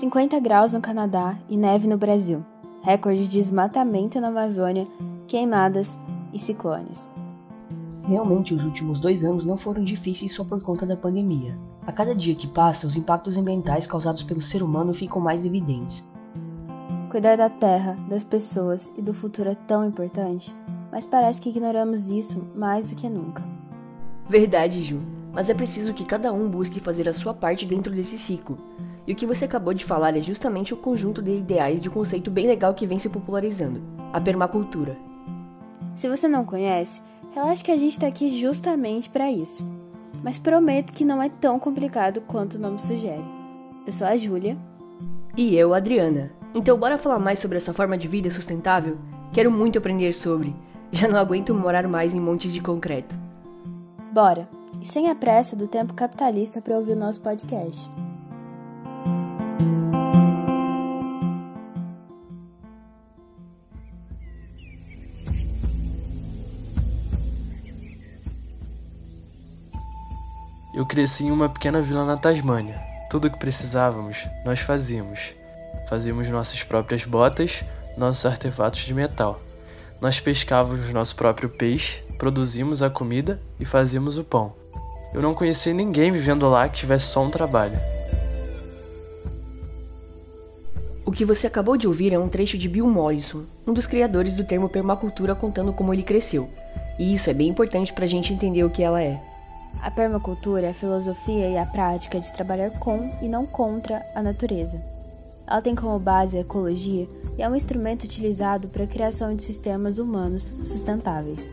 [0.00, 2.42] 50 graus no Canadá e neve no Brasil.
[2.82, 4.88] Recorde de desmatamento na Amazônia,
[5.28, 5.98] queimadas
[6.32, 7.06] e ciclones.
[8.04, 11.54] Realmente, os últimos dois anos não foram difíceis só por conta da pandemia.
[11.86, 16.10] A cada dia que passa, os impactos ambientais causados pelo ser humano ficam mais evidentes.
[17.10, 20.56] Cuidar da terra, das pessoas e do futuro é tão importante,
[20.90, 23.44] mas parece que ignoramos isso mais do que nunca.
[24.26, 28.16] Verdade, Ju, mas é preciso que cada um busque fazer a sua parte dentro desse
[28.16, 28.56] ciclo.
[29.10, 31.92] E o que você acabou de falar é justamente o conjunto de ideais de um
[31.92, 34.96] conceito bem legal que vem se popularizando: a permacultura.
[35.96, 37.02] Se você não conhece,
[37.34, 39.66] relaxa que a gente está aqui justamente para isso.
[40.22, 43.24] Mas prometo que não é tão complicado quanto o nome sugere.
[43.84, 44.56] Eu sou a Júlia.
[45.36, 46.30] E eu, Adriana.
[46.54, 48.96] Então, bora falar mais sobre essa forma de vida sustentável?
[49.32, 50.54] Quero muito aprender sobre.
[50.92, 53.18] Já não aguento morar mais em montes de concreto.
[54.12, 54.48] Bora!
[54.80, 57.90] E sem a pressa do tempo capitalista para ouvir o nosso podcast.
[70.80, 72.80] Eu cresci em uma pequena vila na Tasmânia.
[73.10, 75.34] Tudo o que precisávamos, nós fazíamos.
[75.90, 77.62] Fazíamos nossas próprias botas,
[77.98, 79.42] nossos artefatos de metal.
[80.00, 84.54] Nós pescávamos nosso próprio peixe, produzimos a comida e fazíamos o pão.
[85.12, 87.78] Eu não conheci ninguém vivendo lá que tivesse só um trabalho.
[91.04, 94.34] O que você acabou de ouvir é um trecho de Bill Mollison, um dos criadores
[94.34, 96.48] do termo permacultura, contando como ele cresceu.
[96.98, 99.20] E isso é bem importante para a gente entender o que ela é.
[99.80, 104.22] A permacultura é a filosofia e a prática de trabalhar com e não contra a
[104.22, 104.80] natureza.
[105.46, 109.42] Ela tem como base a ecologia e é um instrumento utilizado para a criação de
[109.42, 111.50] sistemas humanos sustentáveis.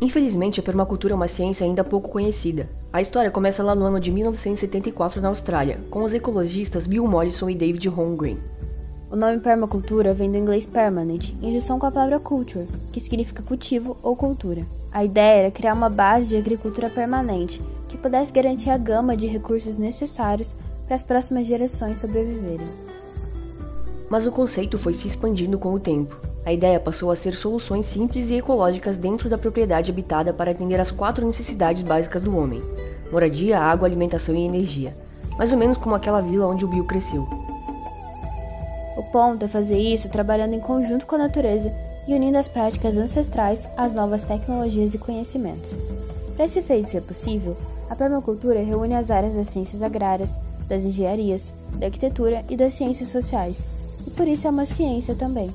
[0.00, 2.68] Infelizmente, a permacultura é uma ciência ainda pouco conhecida.
[2.92, 7.50] A história começa lá no ano de 1974 na Austrália, com os ecologistas Bill Mollison
[7.50, 8.38] e David Holmgren.
[9.10, 13.42] O nome permacultura vem do inglês permanent, em junção com a palavra culture, que significa
[13.42, 14.66] cultivo ou cultura.
[14.90, 19.26] A ideia era criar uma base de agricultura permanente que pudesse garantir a gama de
[19.26, 20.48] recursos necessários
[20.86, 22.66] para as próximas gerações sobreviverem.
[24.08, 26.18] Mas o conceito foi se expandindo com o tempo.
[26.46, 30.80] A ideia passou a ser soluções simples e ecológicas dentro da propriedade habitada para atender
[30.80, 32.62] às quatro necessidades básicas do homem:
[33.12, 34.96] moradia, água, alimentação e energia.
[35.36, 37.28] Mais ou menos como aquela vila onde o Bill cresceu.
[38.96, 41.70] O ponto é fazer isso trabalhando em conjunto com a natureza
[42.08, 45.76] e unindo as práticas ancestrais às novas tecnologias e conhecimentos.
[46.34, 47.54] Para esse feito ser possível,
[47.90, 50.30] a permacultura reúne as áreas das ciências agrárias,
[50.66, 53.62] das engenharias, da arquitetura e das ciências sociais,
[54.06, 55.50] e por isso é uma ciência também.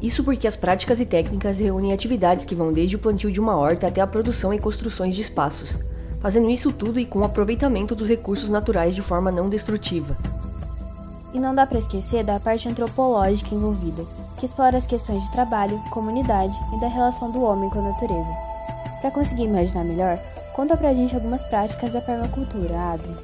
[0.00, 3.56] Isso porque as práticas e técnicas reúnem atividades que vão desde o plantio de uma
[3.56, 5.78] horta até a produção e construções de espaços,
[6.20, 10.16] fazendo isso tudo e com o aproveitamento dos recursos naturais de forma não destrutiva.
[11.34, 14.04] E não dá para esquecer da parte antropológica envolvida,
[14.40, 18.32] que explora as questões de trabalho, comunidade e da relação do homem com a natureza.
[19.02, 20.18] Para conseguir imaginar melhor,
[20.56, 23.14] conta pra gente algumas práticas da permacultura, Adri.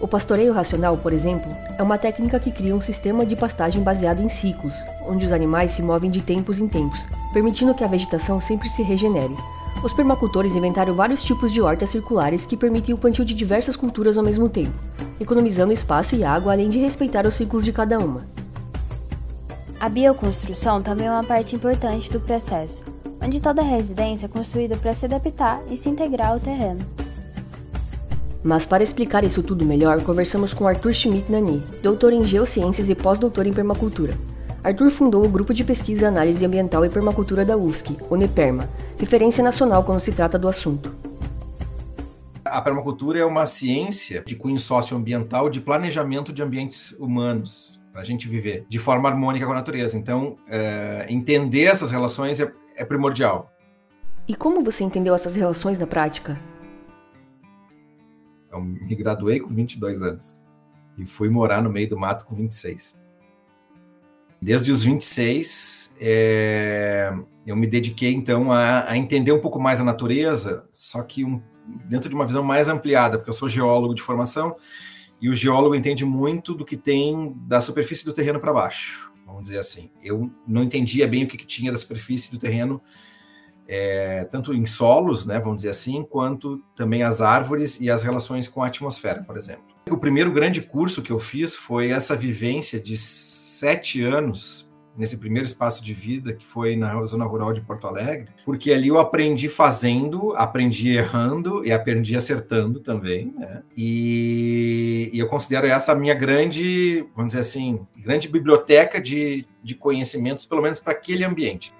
[0.00, 4.20] O pastoreio racional, por exemplo, é uma técnica que cria um sistema de pastagem baseado
[4.20, 8.40] em ciclos, onde os animais se movem de tempos em tempos, permitindo que a vegetação
[8.40, 9.36] sempre se regenere.
[9.84, 14.16] Os permacultores inventaram vários tipos de hortas circulares que permitem o plantio de diversas culturas
[14.16, 14.76] ao mesmo tempo,
[15.20, 18.26] economizando espaço e água além de respeitar os ciclos de cada uma.
[19.82, 22.84] A bioconstrução também é uma parte importante do processo,
[23.20, 26.86] onde toda residência é construída para se adaptar e se integrar ao terreno.
[28.44, 32.94] Mas para explicar isso tudo melhor, conversamos com Arthur Schmidt Nani, doutor em Geociências e
[32.94, 34.16] pós-doutor em Permacultura.
[34.62, 38.70] Arthur fundou o Grupo de Pesquisa e Análise Ambiental e Permacultura da UFSC, o NEPERMA,
[38.96, 40.94] referência nacional quando se trata do assunto.
[42.44, 48.04] A permacultura é uma ciência de cunho socioambiental de planejamento de ambientes humanos para a
[48.04, 49.98] gente viver de forma harmônica com a natureza.
[49.98, 53.52] Então, é, entender essas relações é, é primordial.
[54.26, 56.40] E como você entendeu essas relações na prática?
[58.50, 60.40] Eu me graduei com 22 anos
[60.96, 63.00] e fui morar no meio do mato com 26.
[64.40, 67.12] Desde os 26, é,
[67.46, 71.40] eu me dediquei então a, a, entender um pouco mais a natureza, só que um,
[71.88, 74.56] dentro de uma visão mais ampliada, porque eu sou geólogo de formação
[75.22, 79.44] e o geólogo entende muito do que tem da superfície do terreno para baixo, vamos
[79.44, 79.88] dizer assim.
[80.02, 82.82] Eu não entendia bem o que, que tinha da superfície do terreno
[83.68, 88.48] é, tanto em solos, né, vamos dizer assim, quanto também as árvores e as relações
[88.48, 89.64] com a atmosfera, por exemplo.
[89.88, 95.46] O primeiro grande curso que eu fiz foi essa vivência de sete anos nesse primeiro
[95.46, 99.48] espaço de vida que foi na zona rural de Porto Alegre, porque ali eu aprendi
[99.48, 103.62] fazendo, aprendi errando e aprendi acertando também, né?
[103.76, 109.74] E, e eu considero essa a minha grande, vamos dizer assim, grande biblioteca de, de
[109.74, 111.72] conhecimentos, pelo menos para aquele ambiente.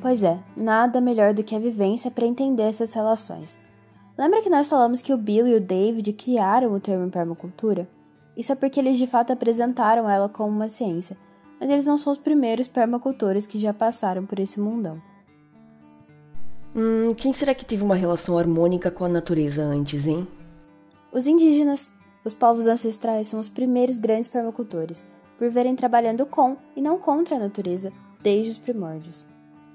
[0.00, 3.56] Pois é, nada melhor do que a vivência para entender essas relações.
[4.18, 7.88] Lembra que nós falamos que o Bill e o David criaram o termo permacultura?
[8.36, 11.16] Isso é porque eles de fato apresentaram ela como uma ciência,
[11.60, 15.00] mas eles não são os primeiros permacultores que já passaram por esse mundão.
[16.74, 20.26] Hum, quem será que teve uma relação harmônica com a natureza antes, hein?
[21.12, 21.90] Os indígenas,
[22.24, 25.04] os povos ancestrais, são os primeiros grandes permacultores,
[25.38, 27.92] por verem trabalhando com e não contra a natureza
[28.22, 29.26] desde os primórdios.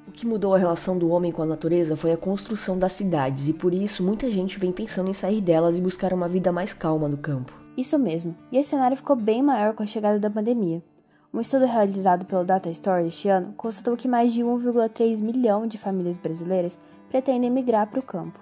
[0.08, 3.48] O que mudou a relação do homem com a natureza foi a construção das cidades,
[3.48, 6.74] e por isso muita gente vem pensando em sair delas e buscar uma vida mais
[6.74, 7.67] calma no campo.
[7.78, 10.82] Isso mesmo, e esse cenário ficou bem maior com a chegada da pandemia.
[11.32, 15.78] Um estudo realizado pelo Data Story este ano constatou que mais de 1,3 milhão de
[15.78, 18.40] famílias brasileiras pretendem migrar para o campo,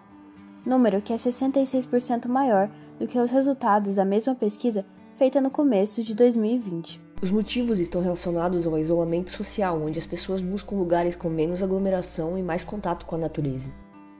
[0.66, 4.86] número que é 66% maior do que os resultados da mesma pesquisa
[5.16, 7.02] feita no começo de 2020.
[7.22, 12.38] Os motivos estão relacionados ao isolamento social, onde as pessoas buscam lugares com menos aglomeração
[12.38, 13.70] e mais contato com a natureza.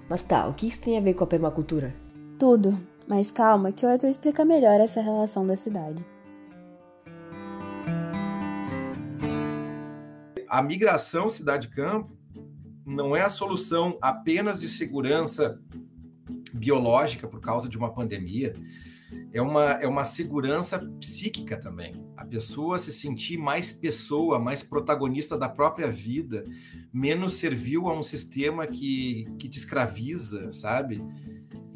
[0.09, 1.94] Mas tá, o que isso tem a ver com a permacultura?
[2.38, 6.05] Tudo, mas calma que o Arthur explica melhor essa relação da cidade.
[10.47, 12.15] A migração cidade-campo
[12.85, 15.59] não é a solução apenas de segurança
[16.53, 18.53] biológica por causa de uma pandemia,
[19.33, 22.05] é uma, é uma segurança psíquica também.
[22.15, 26.45] A pessoa se sentir mais pessoa, mais protagonista da própria vida,
[26.93, 31.03] menos servil a um sistema que, que te escraviza, sabe?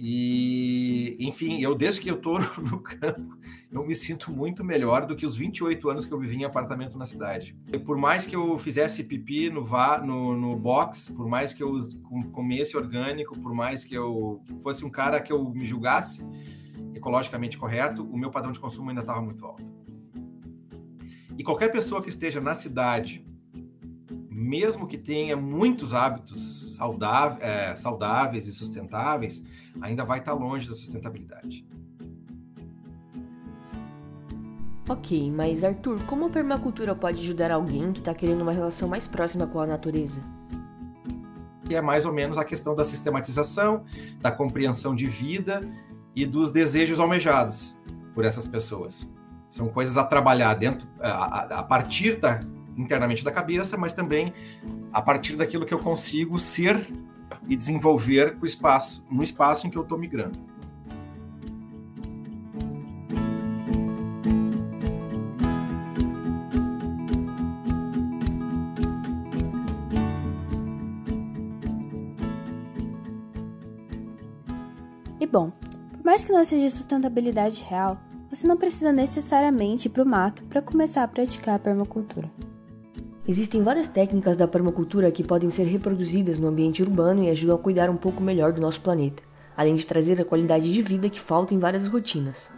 [0.02, 3.38] E, enfim, eu desde que eu tô no campo,
[3.70, 6.98] eu me sinto muito melhor do que os 28 anos que eu vivi em apartamento
[6.98, 7.54] na cidade.
[7.68, 11.62] E por mais que eu fizesse pipi no, va, no, no box, por mais que
[11.62, 11.78] eu
[12.32, 16.26] comesse orgânico, por mais que eu fosse um cara que eu me julgasse,
[16.96, 19.70] ecologicamente correto, o meu padrão de consumo ainda estava muito alto.
[21.38, 23.26] E qualquer pessoa que esteja na cidade,
[24.32, 29.44] mesmo que tenha muitos hábitos saudáveis, é, saudáveis e sustentáveis,
[29.82, 31.68] ainda vai estar longe da sustentabilidade.
[34.88, 39.08] Ok, mas Arthur, como a permacultura pode ajudar alguém que está querendo uma relação mais
[39.08, 40.24] próxima com a natureza?
[41.76, 43.84] é mais ou menos a questão da sistematização,
[44.20, 45.62] da compreensão de vida
[46.16, 47.78] e dos desejos almejados
[48.14, 49.08] por essas pessoas.
[49.50, 52.42] São coisas a trabalhar dentro, a, a partir da
[52.80, 54.34] internamente da cabeça, mas também
[54.92, 56.88] a partir daquilo que eu consigo ser
[57.48, 60.40] e desenvolver o espaço, no espaço em que eu estou migrando.
[75.20, 75.52] E bom,
[76.04, 78.00] mais que não seja sustentabilidade real,
[78.30, 82.32] você não precisa necessariamente ir para o mato para começar a praticar a permacultura.
[83.30, 87.60] Existem várias técnicas da permacultura que podem ser reproduzidas no ambiente urbano e ajudam a
[87.60, 89.22] cuidar um pouco melhor do nosso planeta,
[89.56, 92.52] além de trazer a qualidade de vida que falta em várias rotinas.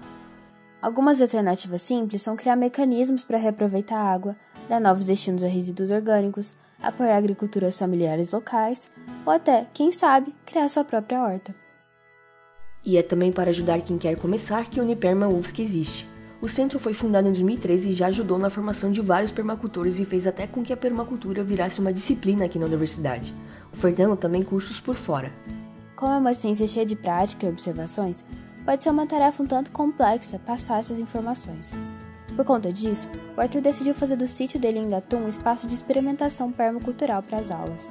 [0.81, 4.33] Algumas alternativas simples são criar mecanismos para reaproveitar a água,
[4.69, 8.90] dar novos destinos a resíduos orgânicos, apoiar agriculturas familiares locais
[9.25, 11.54] ou até, quem sabe, criar sua própria horta.
[12.85, 16.20] E é também para ajudar quem quer começar que a Uniperma UFSC existe.
[16.42, 20.06] O centro foi fundado em 2013 e já ajudou na formação de vários permacultores e
[20.06, 23.36] fez até com que a permacultura virasse uma disciplina aqui na universidade,
[23.71, 25.31] ofertando também cursos por fora.
[25.95, 28.26] Como é uma ciência cheia de prática e observações,
[28.66, 31.76] pode ser uma tarefa um tanto complexa passar essas informações.
[32.36, 33.07] Por conta disso,
[33.38, 37.38] o Arthur decidiu fazer do sítio dele em Gatum um espaço de experimentação permacultural para
[37.38, 37.81] as aulas.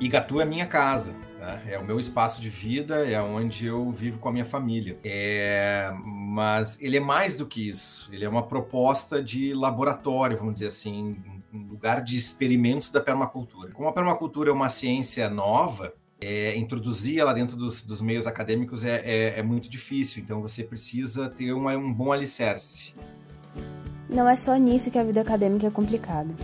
[0.00, 1.14] Igatu é minha casa.
[1.44, 1.62] Né?
[1.66, 4.98] É o meu espaço de vida, é onde eu vivo com a minha família.
[5.04, 8.08] É, mas ele é mais do que isso.
[8.12, 11.16] Ele é uma proposta de laboratório, vamos dizer assim,
[11.52, 13.70] um lugar de experimentos da permacultura.
[13.72, 18.84] Como a permacultura é uma ciência nova, é, introduzir ela dentro dos, dos meios acadêmicos
[18.84, 20.22] é, é, é, muito difícil.
[20.22, 22.94] Então você precisa ter um bom alicerce.
[24.08, 26.34] Não é só nisso que a vida acadêmica é complicada.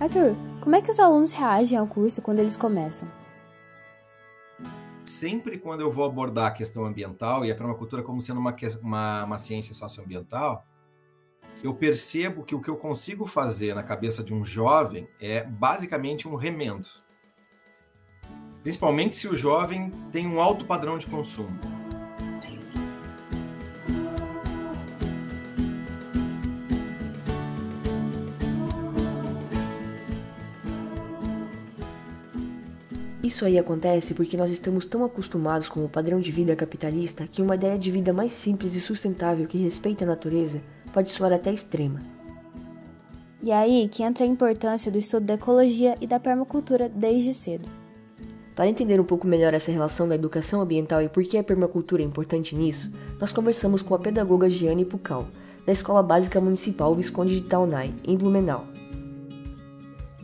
[0.00, 3.08] Arthur, como é que os alunos reagem ao curso quando eles começam?
[5.18, 9.24] Sempre quando eu vou abordar a questão ambiental e a permacultura como sendo uma, uma,
[9.24, 10.64] uma ciência socioambiental,
[11.62, 16.28] eu percebo que o que eu consigo fazer na cabeça de um jovem é basicamente
[16.28, 16.88] um remendo.
[18.62, 21.77] Principalmente se o jovem tem um alto padrão de consumo.
[33.28, 37.42] Isso aí acontece porque nós estamos tão acostumados com o padrão de vida capitalista que
[37.42, 40.62] uma ideia de vida mais simples e sustentável que respeita a natureza
[40.94, 42.00] pode soar até extrema.
[43.42, 47.68] E aí que entra a importância do estudo da ecologia e da permacultura desde cedo.
[48.56, 52.00] Para entender um pouco melhor essa relação da educação ambiental e por que a permacultura
[52.00, 55.28] é importante nisso, nós conversamos com a pedagoga Giane Pucal,
[55.66, 58.77] da Escola Básica Municipal Visconde de Taunay, em Blumenau.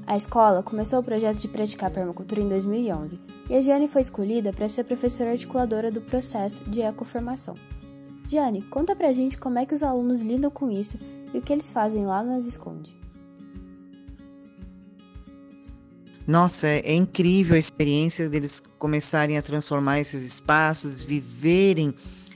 [0.06, 3.18] A escola começou o projeto de praticar permacultura em 2011
[3.48, 7.54] e a Giane foi escolhida para ser professora articuladora do processo de ecoformação.
[8.28, 10.98] Giane, conta pra gente como é que os alunos lidam com isso
[11.32, 12.94] e o que eles fazem lá na Visconde.
[16.26, 21.94] Nossa, é, é incrível a experiência deles começarem a transformar esses espaços, viverem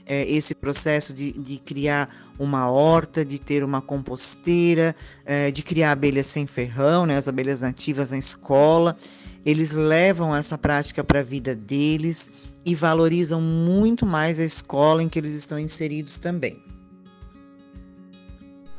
[0.09, 5.91] é, esse processo de, de, criar uma horta, de ter uma composteira, é, de criar
[5.91, 8.97] abelhas sem ferrão, né, as abelhas nativas na escola.
[9.45, 12.31] Eles levam essa prática para a vida deles
[12.65, 16.59] e valorizam muito mais a escola em que eles estão inseridos também.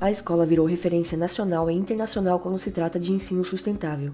[0.01, 4.11] A escola virou referência nacional e internacional quando se trata de ensino sustentável.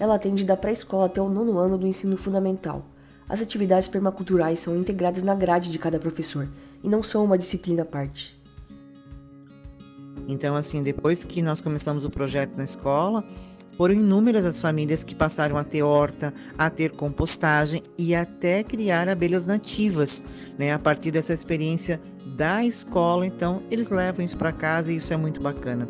[0.00, 2.84] Ela atende da pré-escola até o nono ano do ensino fundamental
[3.28, 6.48] as atividades permaculturais são integradas na grade de cada professor
[6.82, 8.38] e não são uma disciplina à parte.
[10.26, 13.24] Então, assim, depois que nós começamos o projeto na escola,
[13.78, 19.08] foram inúmeras as famílias que passaram a ter horta, a ter compostagem e até criar
[19.08, 20.24] abelhas nativas,
[20.58, 20.72] né?
[20.72, 22.00] A partir dessa experiência
[22.36, 25.88] da escola, então eles levam isso para casa e isso é muito bacana.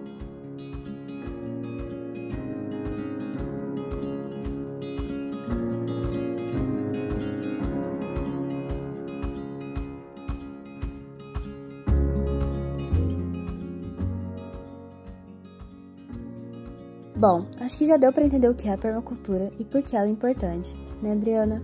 [17.28, 19.94] Bom, acho que já deu para entender o que é a permacultura e por que
[19.94, 21.62] ela é importante, né, Adriana?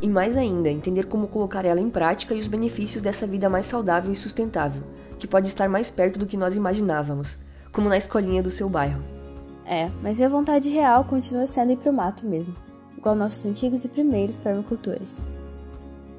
[0.00, 3.66] E mais ainda, entender como colocar ela em prática e os benefícios dessa vida mais
[3.66, 4.82] saudável e sustentável,
[5.18, 7.38] que pode estar mais perto do que nós imaginávamos,
[7.70, 9.02] como na escolinha do seu bairro.
[9.66, 12.56] É, mas a vontade real continua sendo ir pro mato mesmo,
[12.96, 15.20] igual nossos antigos e primeiros permacultores.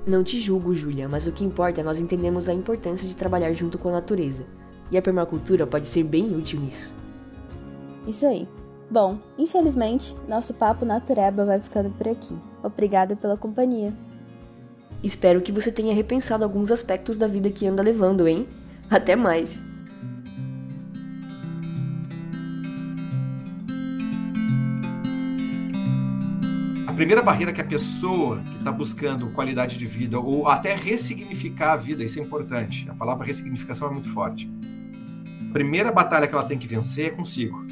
[0.06, 3.54] Não te julgo, Júlia, mas o que importa é nós entendermos a importância de trabalhar
[3.54, 4.46] junto com a natureza.
[4.92, 6.94] E a permacultura pode ser bem útil nisso.
[8.06, 8.48] Isso aí.
[8.90, 12.38] Bom, infelizmente, nosso papo natureba vai ficando por aqui.
[12.62, 13.94] Obrigada pela companhia.
[15.02, 18.48] Espero que você tenha repensado alguns aspectos da vida que anda levando, hein?
[18.90, 19.62] Até mais!
[26.88, 31.74] A primeira barreira que a pessoa que está buscando qualidade de vida ou até ressignificar
[31.74, 32.88] a vida, isso é importante.
[32.88, 34.48] A palavra ressignificação é muito forte.
[35.50, 37.66] A primeira batalha que ela tem que vencer é consigo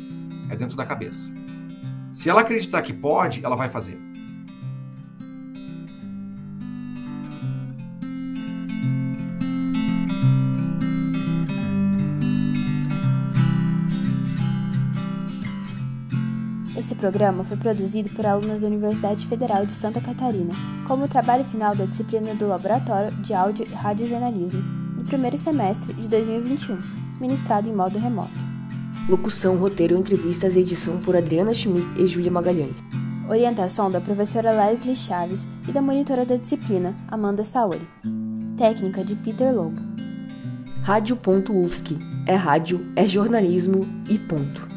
[0.52, 1.34] é dentro da cabeça.
[2.12, 3.98] Se ela acreditar que pode, ela vai fazer.
[16.78, 20.54] Esse programa foi produzido por alunos da Universidade Federal de Santa Catarina,
[20.88, 24.62] como o trabalho final da disciplina do Laboratório de Áudio e Radiojornalismo,
[24.98, 26.78] no primeiro semestre de 2021,
[27.20, 28.51] ministrado em modo remoto.
[29.12, 32.80] Locução, roteiro, entrevistas e edição por Adriana Schmidt e Júlia Magalhães.
[33.30, 37.86] Orientação da professora Leslie Chaves e da monitora da disciplina, Amanda Saori.
[38.58, 39.82] Técnica de Peter Lobo.
[40.84, 41.98] Rádio.UFSC.
[42.26, 44.71] É rádio, é jornalismo e ponto.